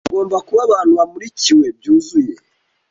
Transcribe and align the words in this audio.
Bagomba 0.05 0.37
kuba 0.47 0.61
abantu 0.67 0.91
bamurikiwe 0.99 1.65
byuzuye 1.77 2.33